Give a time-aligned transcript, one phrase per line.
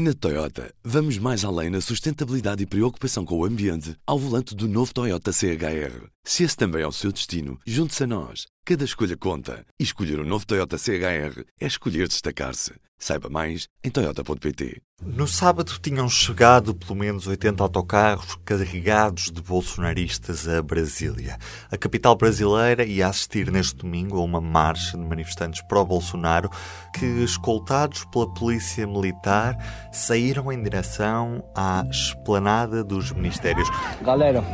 [0.00, 4.68] Na Toyota, vamos mais além na sustentabilidade e preocupação com o ambiente ao volante do
[4.68, 6.06] novo Toyota CHR.
[6.28, 8.44] Se esse também é o seu destino, junte-se a nós.
[8.62, 9.64] Cada escolha conta.
[9.80, 12.74] E escolher o um novo Toyota CHR é escolher destacar-se.
[12.98, 14.82] Saiba mais em Toyota.pt.
[15.02, 21.38] No sábado tinham chegado pelo menos 80 autocarros carregados de bolsonaristas a Brasília.
[21.72, 26.50] A capital brasileira ia assistir neste domingo a uma marcha de manifestantes pró-Bolsonaro
[26.92, 29.56] que, escoltados pela polícia militar,
[29.90, 33.66] saíram em direção à esplanada dos ministérios.
[34.02, 34.44] Galera,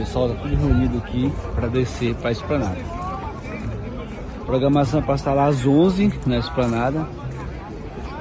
[0.00, 2.78] pessoal está tudo reunido aqui para descer para a esplanada.
[4.40, 7.06] A programação é para estar lá às 11 na esplanada.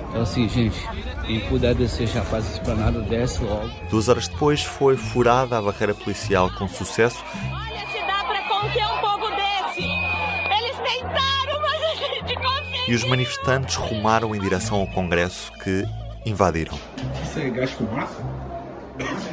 [0.09, 0.87] Então assim, gente,
[1.25, 3.69] quem puder descer já faz a esplanada, desce logo.
[3.89, 7.23] Duas horas depois foi furada a barreira policial com sucesso.
[7.51, 9.83] Olha se dá para conter um povo desse!
[9.83, 12.89] Eles tentaram, mas a gente conseguiu!
[12.89, 15.85] E os manifestantes rumaram em direção ao Congresso que
[16.25, 16.77] invadiram.
[17.23, 18.23] Isso é gás fumaça?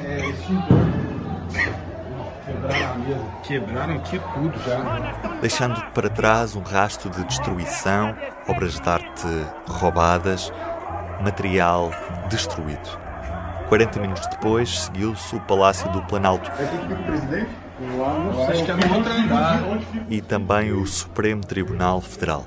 [0.05, 0.86] É
[2.67, 3.25] Quebraram a mesa.
[3.43, 5.39] Quebraram aqui tudo já.
[5.41, 8.17] Deixando para trás um rastro de destruição,
[8.49, 10.53] obras de arte roubadas,
[11.23, 11.91] material
[12.29, 13.07] destruído.
[13.69, 16.51] 40 minutos depois, seguiu-se o Palácio do Planalto.
[16.53, 16.65] É
[17.37, 17.47] é.
[20.09, 22.47] E também o Supremo Tribunal Federal.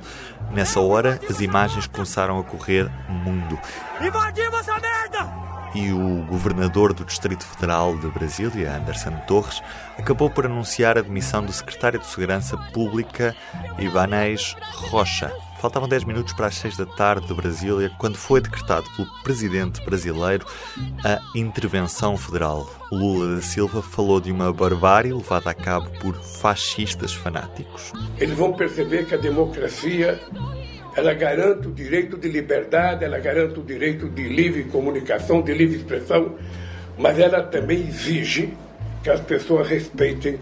[0.51, 3.59] Nessa hora, as imagens começaram a correr mundo.
[4.01, 5.48] Invadimos essa merda!
[5.73, 9.61] E o governador do Distrito Federal de Brasília, Anderson Torres,
[9.97, 13.35] acabou por anunciar a demissão do secretário de Segurança Pública,
[13.77, 14.55] Ibanez
[14.89, 15.31] Rocha.
[15.59, 19.83] Faltavam 10 minutos para as 6 da tarde de Brasília quando foi decretado pelo presidente
[19.83, 20.45] brasileiro
[21.03, 22.69] a intervenção federal.
[22.89, 27.91] Lula da Silva falou de uma barbárie levada a cabo por fascistas fanáticos.
[28.17, 30.19] Eles vão perceber que a democracia
[30.99, 35.77] ela garante o direito de liberdade, ela garante o direito de livre comunicação, de livre
[35.77, 36.35] expressão,
[36.97, 38.53] mas ela também exige
[39.01, 40.37] que as pessoas respeitem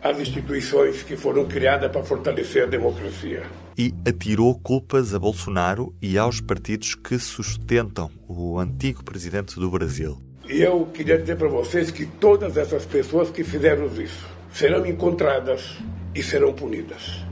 [0.00, 3.42] as instituições que foram criadas para fortalecer a democracia.
[3.76, 10.18] E atirou culpas a Bolsonaro e aos partidos que sustentam o antigo presidente do Brasil.
[10.48, 15.78] E eu queria dizer para vocês que todas essas pessoas que fizeram isso serão encontradas
[16.14, 17.25] e serão punidas.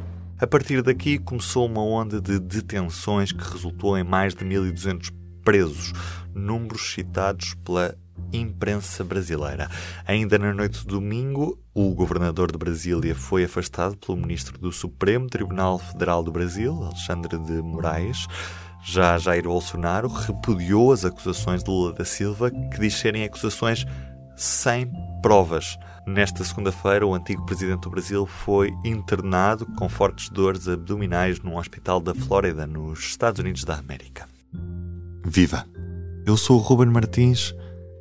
[0.44, 5.10] A partir daqui começou uma onda de detenções que resultou em mais de 1.200
[5.43, 5.94] presos,
[6.34, 7.97] números citados pela
[8.31, 9.71] imprensa brasileira.
[10.06, 15.31] Ainda na noite de domingo, o governador de Brasília foi afastado pelo ministro do Supremo
[15.31, 18.26] Tribunal Federal do Brasil, Alexandre de Moraes.
[18.84, 23.87] Já Jair Bolsonaro repudiou as acusações de Lula da Silva, que diz serem acusações
[24.37, 25.78] sem provas.
[26.07, 31.99] Nesta segunda-feira, o antigo presidente do Brasil foi internado com fortes dores abdominais num hospital
[31.99, 34.29] da Flórida, nos Estados Unidos da América.
[35.25, 35.67] Viva!
[36.27, 37.55] Eu sou o Ruben Martins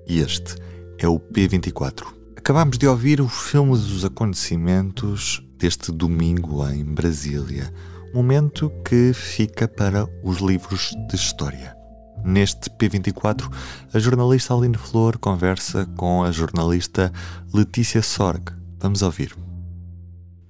[0.06, 0.56] e este
[0.97, 2.06] é o P24.
[2.36, 7.74] Acabamos de ouvir o filme dos acontecimentos deste domingo em Brasília.
[8.14, 11.82] Momento que fica para os livros de história.
[12.23, 13.51] Neste P24,
[13.94, 17.11] a jornalista Aline Flor conversa com a jornalista
[17.53, 18.51] Letícia Sorg.
[18.79, 19.35] Vamos ouvir.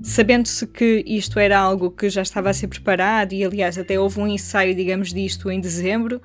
[0.02, 4.20] Sabendo-se que isto era algo que já estava a ser preparado e, aliás, até houve
[4.20, 6.22] um ensaio, digamos, disto em dezembro,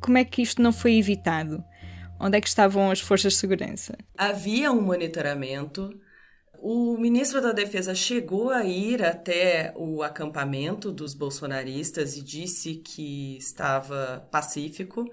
[0.00, 1.62] como é que isto não foi evitado?
[2.20, 3.96] Onde é que estavam as forças de segurança?
[4.18, 5.90] Havia um monitoramento
[6.66, 13.36] o ministro da Defesa chegou a ir até o acampamento dos bolsonaristas e disse que
[13.36, 15.04] estava pacífico.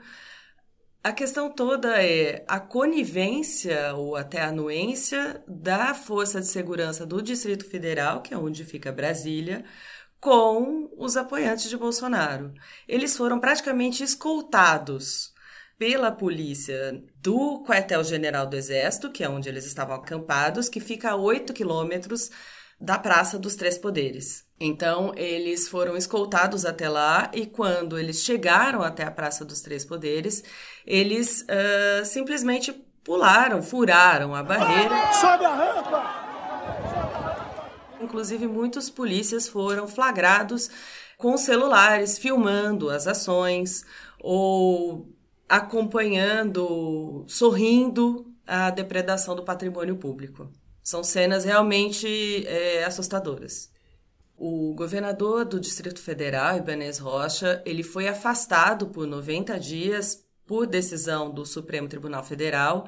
[1.04, 7.66] A questão toda é a conivência ou até anuência da Força de Segurança do Distrito
[7.66, 9.66] Federal, que é onde fica Brasília,
[10.22, 12.54] com os apoiantes de Bolsonaro.
[12.88, 15.31] Eles foram praticamente escoltados
[15.82, 21.16] pela polícia do quartel-general do Exército, que é onde eles estavam acampados, que fica a
[21.16, 22.30] 8 quilômetros
[22.80, 24.46] da Praça dos Três Poderes.
[24.60, 29.84] Então, eles foram escoltados até lá e quando eles chegaram até a Praça dos Três
[29.84, 30.44] Poderes,
[30.86, 32.72] eles uh, simplesmente
[33.04, 35.12] pularam, furaram a barreira.
[35.14, 36.22] Sobe a rampa!
[38.00, 40.70] Inclusive, muitos polícias foram flagrados
[41.18, 43.84] com celulares filmando as ações
[44.20, 45.10] ou
[45.52, 50.50] acompanhando, sorrindo a depredação do patrimônio público.
[50.82, 53.70] São cenas realmente é, assustadoras.
[54.38, 61.30] O governador do Distrito Federal, Ibanez Rocha, ele foi afastado por 90 dias por decisão
[61.30, 62.88] do Supremo Tribunal Federal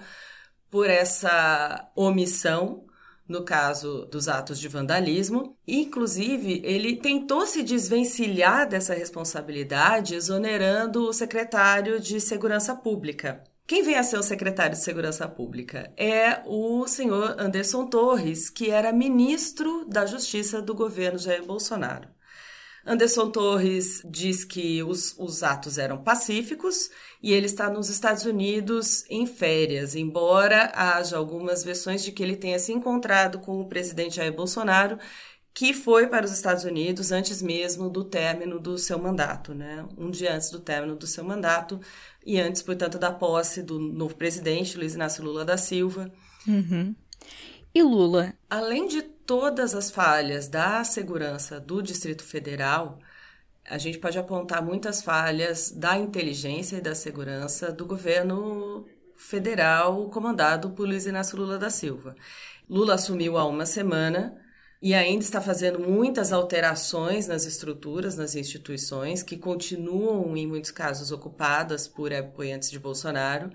[0.71, 2.86] por essa omissão
[3.27, 5.57] no caso dos atos de vandalismo.
[5.67, 13.43] Inclusive, ele tentou se desvencilhar dessa responsabilidade, exonerando o secretário de Segurança Pública.
[13.65, 15.91] Quem vem a ser o secretário de Segurança Pública?
[15.95, 22.12] É o senhor Anderson Torres, que era ministro da Justiça do governo Jair Bolsonaro.
[22.85, 26.89] Anderson Torres diz que os, os atos eram pacíficos
[27.21, 32.35] e ele está nos Estados Unidos em férias, embora haja algumas versões de que ele
[32.35, 34.97] tenha se encontrado com o presidente Jair Bolsonaro,
[35.53, 39.85] que foi para os Estados Unidos antes mesmo do término do seu mandato, né?
[39.97, 41.80] Um dia antes do término do seu mandato
[42.25, 46.12] e antes, portanto, da posse do novo presidente, Luiz Inácio Lula da Silva.
[46.47, 46.95] Uhum.
[47.75, 48.33] E Lula?
[48.47, 52.99] Além de todas as falhas da segurança do Distrito Federal,
[53.65, 58.85] a gente pode apontar muitas falhas da inteligência e da segurança do governo
[59.17, 62.15] federal comandado por Luiz Inácio Lula da Silva.
[62.69, 64.39] Lula assumiu há uma semana
[64.79, 71.11] e ainda está fazendo muitas alterações nas estruturas, nas instituições, que continuam, em muitos casos,
[71.11, 73.49] ocupadas por apoiantes de Bolsonaro.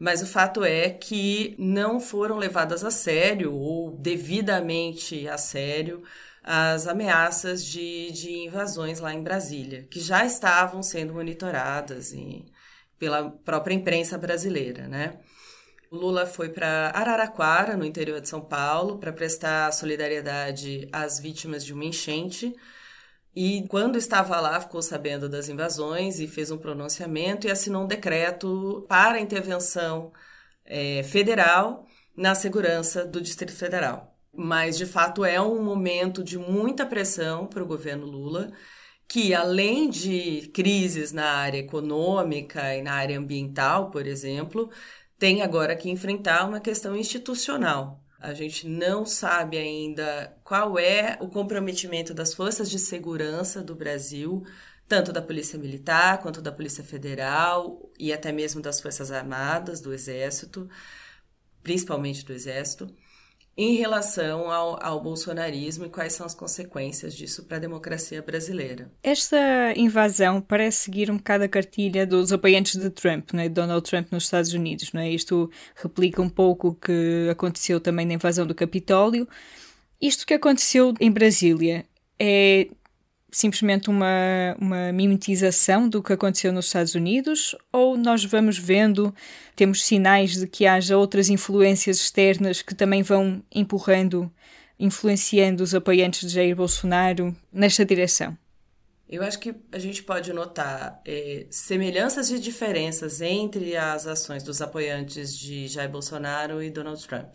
[0.00, 6.02] Mas o fato é que não foram levadas a sério ou devidamente a sério
[6.42, 12.46] as ameaças de, de invasões lá em Brasília, que já estavam sendo monitoradas e,
[12.98, 15.20] pela própria imprensa brasileira, né?
[15.90, 21.62] O Lula foi para Araraquara, no interior de São Paulo, para prestar solidariedade às vítimas
[21.62, 22.54] de uma enchente
[23.34, 27.86] e quando estava lá, ficou sabendo das invasões e fez um pronunciamento e assinou um
[27.86, 30.12] decreto para intervenção
[30.64, 31.86] é, federal
[32.16, 34.16] na segurança do Distrito Federal.
[34.32, 38.52] Mas, de fato, é um momento de muita pressão para o governo Lula,
[39.08, 44.70] que, além de crises na área econômica e na área ambiental, por exemplo,
[45.18, 48.04] tem agora que enfrentar uma questão institucional.
[48.20, 54.44] A gente não sabe ainda qual é o comprometimento das forças de segurança do Brasil,
[54.86, 59.92] tanto da Polícia Militar quanto da Polícia Federal e até mesmo das Forças Armadas, do
[59.94, 60.68] Exército,
[61.62, 62.94] principalmente do Exército
[63.60, 68.90] em relação ao, ao bolsonarismo e quais são as consequências disso para a democracia brasileira.
[69.02, 73.50] Esta invasão parece seguir um bocado a cartilha dos apoiantes de Trump, né?
[73.50, 74.94] Donald Trump nos Estados Unidos.
[74.94, 75.10] Né?
[75.10, 79.28] Isto replica um pouco o que aconteceu também na invasão do Capitólio.
[80.00, 81.84] Isto que aconteceu em Brasília
[82.18, 82.66] é
[83.30, 89.14] simplesmente uma, uma mimetização do que aconteceu nos Estados Unidos ou nós vamos vendo,
[89.54, 94.30] temos sinais de que haja outras influências externas que também vão empurrando,
[94.78, 98.36] influenciando os apoiantes de Jair Bolsonaro nesta direção?
[99.08, 104.62] Eu acho que a gente pode notar é, semelhanças e diferenças entre as ações dos
[104.62, 107.34] apoiantes de Jair Bolsonaro e Donald Trump.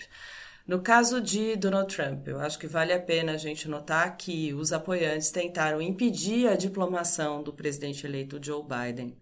[0.67, 4.51] No caso de Donald Trump, eu acho que vale a pena a gente notar que
[4.53, 9.15] os apoiantes tentaram impedir a diplomação do presidente eleito Joe Biden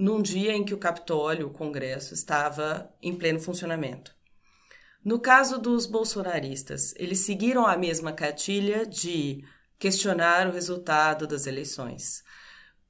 [0.00, 4.16] num dia em que o Capitólio, o Congresso, estava em pleno funcionamento.
[5.04, 9.44] No caso dos bolsonaristas, eles seguiram a mesma cartilha de
[9.78, 12.22] questionar o resultado das eleições.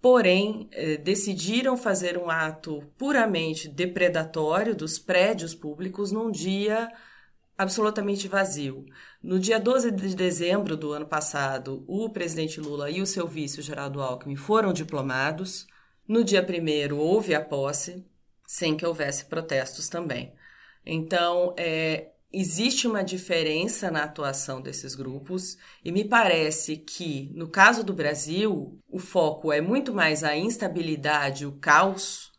[0.00, 6.88] Porém, eh, decidiram fazer um ato puramente depredatório dos prédios públicos num dia
[7.60, 8.86] absolutamente vazio.
[9.22, 13.60] No dia 12 de dezembro do ano passado, o presidente Lula e o seu vice,
[13.60, 15.66] Geraldo Alckmin, foram diplomados.
[16.08, 18.02] No dia 1 houve a posse,
[18.46, 20.32] sem que houvesse protestos também.
[20.86, 27.84] Então, é, existe uma diferença na atuação desses grupos e me parece que, no caso
[27.84, 32.32] do Brasil, o foco é muito mais a instabilidade, o caos,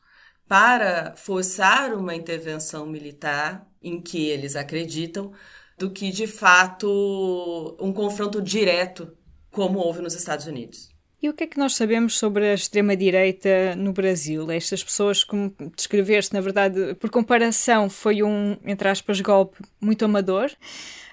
[0.48, 5.32] para forçar uma intervenção militar em que eles acreditam,
[5.78, 9.12] do que de fato um confronto direto,
[9.50, 10.92] como houve nos Estados Unidos.
[11.22, 14.50] E o que é que nós sabemos sobre a extrema-direita no Brasil?
[14.50, 20.52] Estas pessoas, como descreveste, na verdade, por comparação, foi um, entre aspas, golpe muito amador.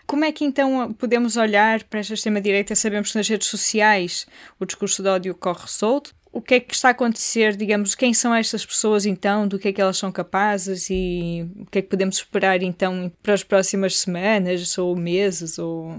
[0.07, 2.75] Como é que então podemos olhar para esta extrema-direita?
[2.75, 4.27] Sabemos que nas redes sociais
[4.59, 8.13] o discurso de ódio corre solto, o que é que está a acontecer, digamos, quem
[8.13, 11.83] são estas pessoas então, do que é que elas são capazes e o que é
[11.83, 15.97] que podemos esperar então para as próximas semanas ou meses ou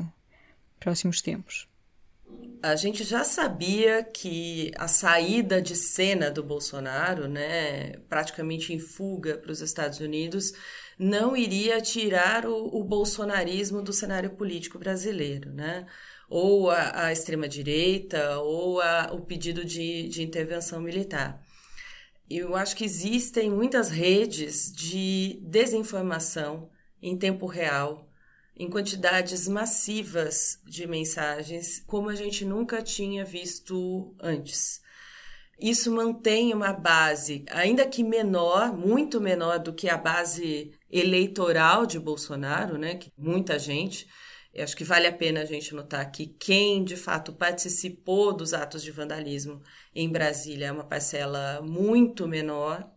[0.80, 1.68] próximos tempos?
[2.62, 9.38] A gente já sabia que a saída de cena do Bolsonaro, né, praticamente em fuga
[9.38, 10.52] para os Estados Unidos,
[10.98, 15.86] não iria tirar o, o bolsonarismo do cenário político brasileiro, né?
[16.30, 21.42] Ou a, a extrema-direita, ou a, o pedido de, de intervenção militar.
[22.30, 26.70] Eu acho que existem muitas redes de desinformação
[27.02, 28.10] em tempo real
[28.56, 34.82] em quantidades massivas de mensagens, como a gente nunca tinha visto antes.
[35.58, 41.98] Isso mantém uma base, ainda que menor, muito menor do que a base eleitoral de
[41.98, 42.96] Bolsonaro, né?
[42.96, 44.08] Que muita gente.
[44.54, 48.54] Eu acho que vale a pena a gente notar que quem de fato participou dos
[48.54, 49.62] atos de vandalismo
[49.94, 52.90] em Brasília é uma parcela muito menor,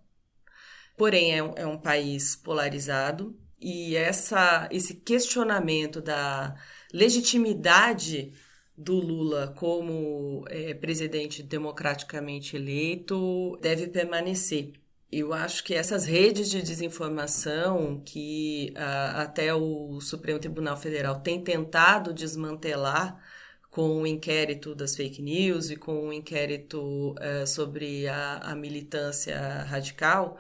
[0.97, 6.55] porém é um, é um país polarizado e essa, esse questionamento da
[6.93, 8.33] legitimidade
[8.77, 14.82] do Lula como é, presidente democraticamente eleito deve permanecer.
[15.13, 21.45] Eu acho que essas redes de desinformação que a, até o Supremo Tribunal Federal tem
[21.45, 23.23] tentado desmantelar
[23.71, 29.39] com o inquérito das fake news e com o inquérito uh, sobre a, a, militância
[29.65, 30.39] radical,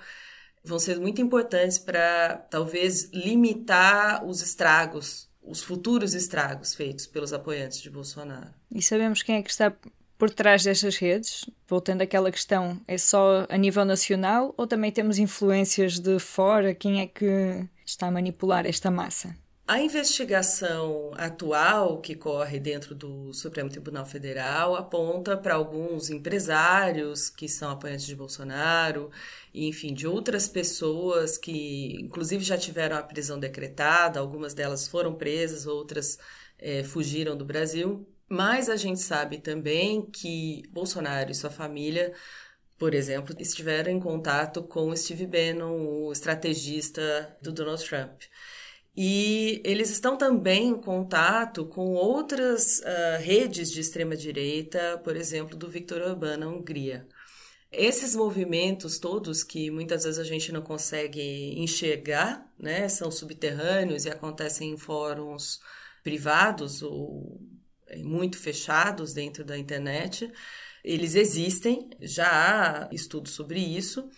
[0.64, 7.80] vão ser muito importantes para talvez limitar os estragos os futuros estragos feitos pelos apoiantes
[7.80, 8.54] de Bolsonaro.
[8.70, 9.74] E sabemos quem é que está
[10.22, 11.50] por trás destas redes?
[11.66, 16.72] Voltando àquela questão, é só a nível nacional ou também temos influências de fora?
[16.72, 19.36] Quem é que está a manipular esta massa?
[19.66, 27.48] A investigação atual que corre dentro do Supremo Tribunal Federal aponta para alguns empresários que
[27.48, 29.10] são apoiantes de Bolsonaro,
[29.52, 35.16] e, enfim, de outras pessoas que, inclusive, já tiveram a prisão decretada, algumas delas foram
[35.16, 36.16] presas, outras
[36.60, 38.06] é, fugiram do Brasil.
[38.32, 42.14] Mas a gente sabe também que Bolsonaro e sua família
[42.82, 48.22] por exemplo, estiveram em contato com Steve Bannon, o estrategista do Donald Trump.
[48.96, 55.68] E eles estão também em contato com outras uh, redes de extrema-direita, por exemplo, do
[55.68, 57.06] Viktor Orbán na Hungria.
[57.70, 64.10] Esses movimentos todos que muitas vezes a gente não consegue enxergar, né, são subterrâneos e
[64.10, 65.60] acontecem em fóruns
[66.02, 67.40] privados ou
[67.98, 70.30] muito fechados dentro da internet,
[70.84, 74.08] eles existem, já há estudos sobre isso,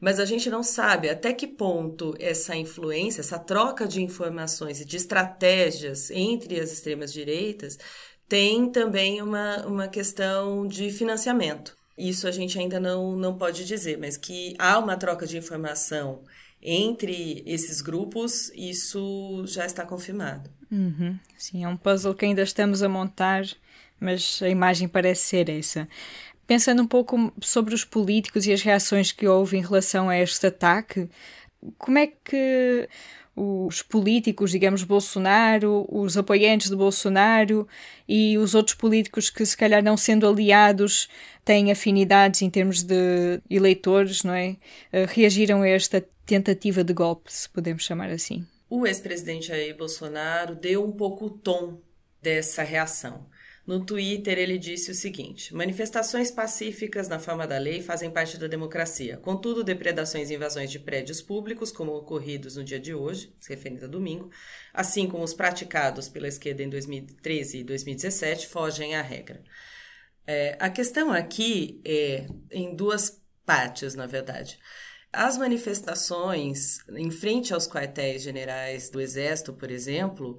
[0.00, 4.84] mas a gente não sabe até que ponto essa influência, essa troca de informações e
[4.84, 7.78] de estratégias entre as extremas direitas
[8.28, 11.76] tem também uma, uma questão de financiamento.
[11.98, 16.22] Isso a gente ainda não, não pode dizer, mas que há uma troca de informação
[16.62, 20.50] entre esses grupos, isso já está confirmado.
[20.70, 21.18] Uhum.
[21.36, 23.44] Sim, é um puzzle que ainda estamos a montar,
[23.98, 25.88] mas a imagem parece ser essa.
[26.46, 30.46] Pensando um pouco sobre os políticos e as reações que houve em relação a este
[30.46, 31.08] ataque,
[31.78, 32.88] como é que
[33.36, 37.66] os políticos, digamos, Bolsonaro, os apoiantes de Bolsonaro
[38.08, 41.08] e os outros políticos que, se calhar, não sendo aliados,
[41.44, 44.56] têm afinidades em termos de eleitores, não é?
[44.92, 48.46] Eh, reagiram a esta tentativa de golpe, se podemos chamar assim.
[48.68, 51.80] O ex-presidente Jair Bolsonaro deu um pouco o tom
[52.22, 53.28] dessa reação.
[53.66, 58.46] No Twitter, ele disse o seguinte: manifestações pacíficas na forma da lei fazem parte da
[58.46, 59.16] democracia.
[59.16, 63.86] Contudo, depredações e invasões de prédios públicos, como ocorridos no dia de hoje, se referindo
[63.86, 64.30] a domingo,
[64.72, 69.42] assim como os praticados pela esquerda em 2013 e 2017, fogem à regra.
[70.24, 74.60] É, a questão aqui é em duas partes, na verdade.
[75.12, 80.38] As manifestações em frente aos quartéis generais do Exército, por exemplo,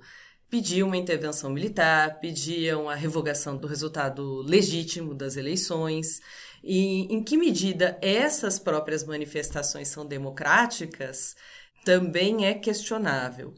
[0.50, 6.22] pediam uma intervenção militar, pediam a revogação do resultado legítimo das eleições.
[6.64, 11.36] E em que medida essas próprias manifestações são democráticas
[11.84, 13.54] também é questionável.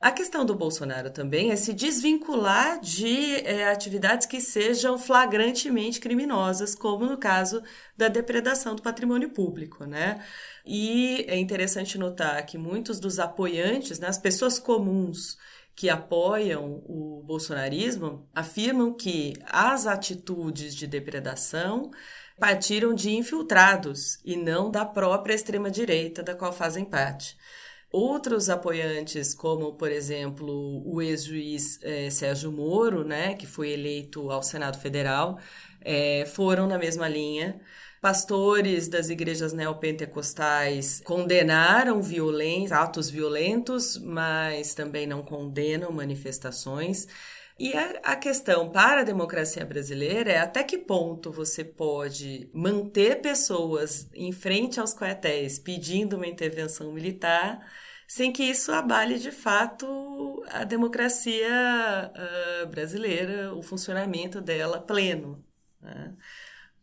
[0.00, 6.74] A questão do Bolsonaro também é se desvincular de é, atividades que sejam flagrantemente criminosas,
[6.74, 7.62] como no caso
[7.96, 10.22] da depredação do patrimônio público, né?
[10.66, 15.38] E é interessante notar que muitos dos apoiantes, né, as pessoas comuns
[15.74, 21.90] que apoiam o bolsonarismo afirmam que as atitudes de depredação
[22.38, 27.36] partiram de infiltrados e não da própria extrema-direita da qual fazem parte.
[27.90, 34.42] Outros apoiantes, como por exemplo o ex-juiz eh, Sérgio Moro, né, que foi eleito ao
[34.42, 35.38] Senado Federal,
[35.80, 37.60] eh, foram na mesma linha.
[38.00, 42.00] Pastores das igrejas neopentecostais condenaram
[42.70, 47.06] atos violentos, mas também não condenam manifestações.
[47.58, 54.08] E a, questão para a democracia brasileira é até que ponto você pode manter pessoas
[54.14, 57.66] em frente aos quartéis pedindo uma intervenção militar
[58.06, 65.42] sem que isso abale de fato a democracia uh, brasileira, o funcionamento dela pleno.
[65.80, 66.14] Né?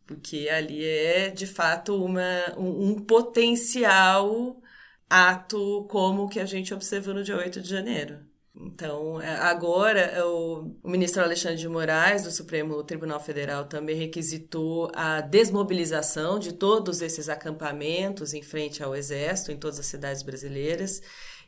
[0.06, 4.62] porque ali é de fato uma, um, um potencial
[5.10, 8.20] ato como o que a gente observou no dia 8 de janeiro.
[8.56, 14.92] Então, é, agora, é, o, ministro Alexandre de Moraes, do Supremo Tribunal Federal, também requisitou
[14.94, 21.02] a desmobilização de todos esses acampamentos em frente ao Exército, em todas as cidades brasileiras.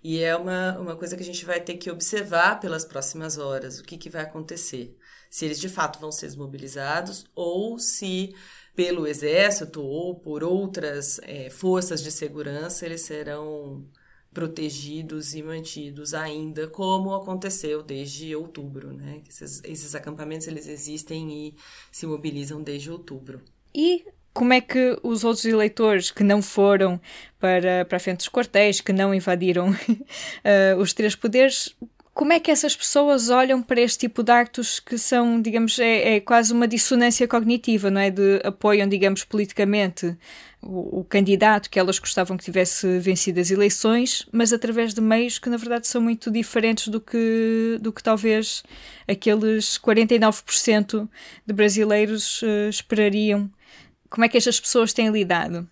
[0.03, 3.79] E é uma, uma coisa que a gente vai ter que observar pelas próximas horas,
[3.79, 4.95] o que, que vai acontecer.
[5.29, 8.35] Se eles de fato vão ser desmobilizados ou se
[8.75, 13.87] pelo Exército ou por outras é, forças de segurança eles serão
[14.35, 19.21] protegidos e mantidos ainda, como aconteceu desde outubro, né?
[19.27, 21.55] Esses, esses acampamentos eles existem e
[21.89, 23.39] se mobilizam desde outubro.
[23.73, 26.99] E como é que os outros eleitores que não foram
[27.39, 31.73] para, para a frente dos quartéis, que não invadiram uh, os três poderes,
[32.13, 36.15] como é que essas pessoas olham para este tipo de actos que são, digamos, é,
[36.15, 38.09] é quase uma dissonância cognitiva, não é?
[38.09, 40.17] De apoiam, digamos, politicamente
[40.65, 45.37] o, o, candidato que elas gostavam que tivesse vencido as eleições, mas através de meios
[45.37, 48.63] que na verdade são muito diferentes do que, do que talvez
[49.07, 51.07] aqueles 49%
[51.45, 53.49] de brasileiros uh, esperariam.
[54.09, 55.69] Como é que estas pessoas têm lidado?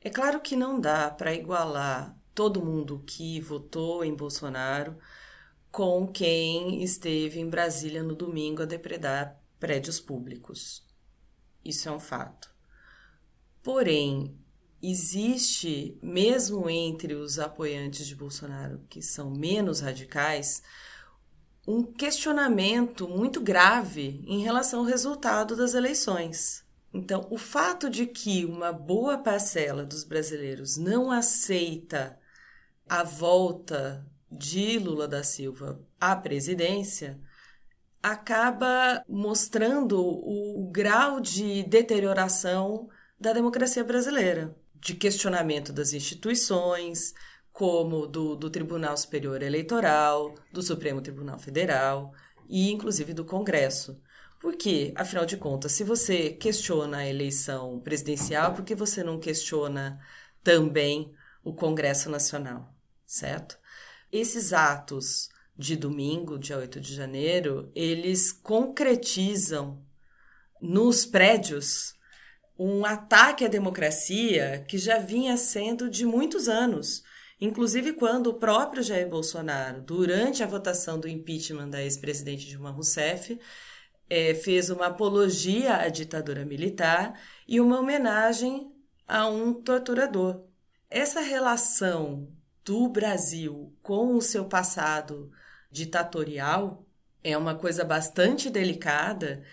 [0.00, 4.96] É claro que não dá para igualar todo mundo que votou em Bolsonaro
[5.70, 10.86] com quem esteve em Brasília no domingo a depredar prédios públicos.
[11.64, 12.57] Isso é um fato.
[13.68, 14.34] Porém,
[14.82, 20.62] existe, mesmo entre os apoiantes de Bolsonaro que são menos radicais,
[21.66, 26.64] um questionamento muito grave em relação ao resultado das eleições.
[26.94, 32.18] Então, o fato de que uma boa parcela dos brasileiros não aceita
[32.88, 37.20] a volta de Lula da Silva à presidência
[38.02, 47.14] acaba mostrando o grau de deterioração da democracia brasileira, de questionamento das instituições,
[47.52, 52.12] como do, do Tribunal Superior Eleitoral, do Supremo Tribunal Federal
[52.48, 54.00] e, inclusive, do Congresso.
[54.40, 59.98] Porque, afinal de contas, se você questiona a eleição presidencial, por que você não questiona
[60.44, 62.72] também o Congresso Nacional,
[63.04, 63.58] certo?
[64.12, 69.82] Esses atos de domingo, dia 8 de janeiro, eles concretizam
[70.60, 71.97] nos prédios
[72.58, 77.04] um ataque à democracia que já vinha sendo de muitos anos.
[77.40, 83.38] Inclusive quando o próprio Jair Bolsonaro, durante a votação do impeachment da ex-presidente Dilma Rousseff,
[84.10, 88.72] é, fez uma apologia à ditadura militar e uma homenagem
[89.06, 90.44] a um torturador.
[90.90, 92.28] Essa relação
[92.64, 95.30] do Brasil com o seu passado
[95.70, 96.84] ditatorial
[97.22, 99.44] é uma coisa bastante delicada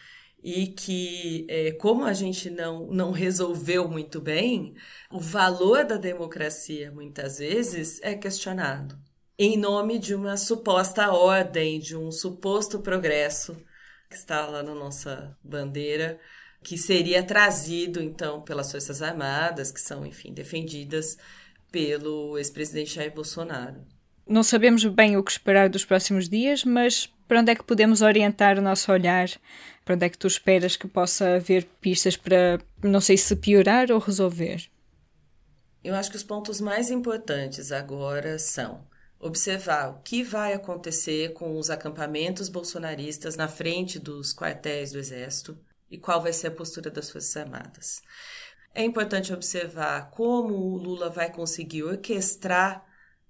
[0.46, 4.76] e que, é, como a gente não, não resolveu muito bem,
[5.12, 8.96] o valor da democracia muitas vezes é questionado
[9.38, 13.58] em nome de uma suposta ordem, de um suposto progresso
[14.10, 16.20] que está lá na nossa bandeira,
[16.64, 21.18] que seria trazido então pelas Forças Armadas, que são, enfim, defendidas
[21.72, 23.84] pelo ex-presidente Jair Bolsonaro.
[24.28, 28.02] Não sabemos bem o que esperar dos próximos dias, mas para onde é que podemos
[28.02, 29.30] orientar o nosso olhar?
[29.84, 33.92] Para onde é que tu esperas que possa haver pistas para, não sei se piorar
[33.92, 34.70] ou resolver?
[35.84, 38.88] Eu acho que os pontos mais importantes agora são
[39.20, 45.58] observar o que vai acontecer com os acampamentos bolsonaristas na frente dos quartéis do Exército
[45.90, 48.02] e qual vai ser a postura das Forças Armadas.
[48.74, 52.84] É importante observar como o Lula vai conseguir orquestrar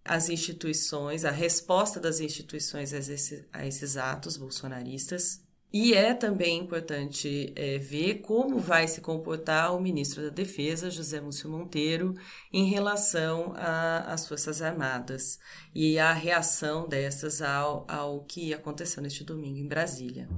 [0.06, 5.44] as instituições, a resposta das instituições a esses, a esses atos bolsonaristas.
[5.74, 11.20] E é também importante é, ver como vai se comportar o ministro da Defesa, José
[11.20, 12.14] Múcio Monteiro,
[12.54, 15.38] em relação às Forças Armadas
[15.74, 20.30] e a reação dessas ao, ao que aconteceu neste domingo em Brasília.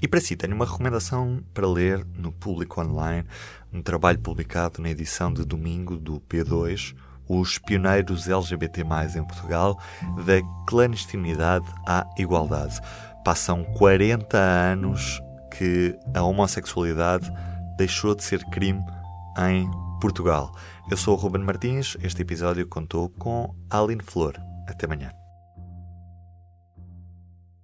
[0.00, 3.28] E para si, tenho uma recomendação para ler no Público Online,
[3.72, 6.94] um trabalho publicado na edição de domingo do P2,
[7.32, 8.82] os pioneiros LGBT+,
[9.16, 9.78] em Portugal,
[10.26, 12.78] da clandestinidade à igualdade.
[13.24, 15.22] Passam 40 anos
[15.56, 17.32] que a homossexualidade
[17.78, 18.84] deixou de ser crime
[19.38, 20.52] em Portugal.
[20.90, 24.34] Eu sou o Ruben Martins, este episódio contou com Aline Flor.
[24.68, 25.10] Até amanhã.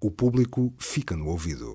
[0.00, 1.74] O público fica no ouvido.